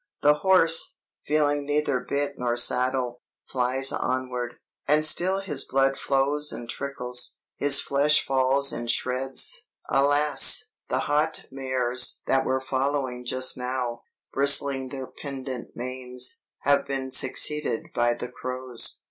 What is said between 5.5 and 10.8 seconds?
blood flows and trickles, his flesh falls in shreds; alas!